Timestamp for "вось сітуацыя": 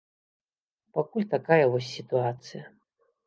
1.73-2.63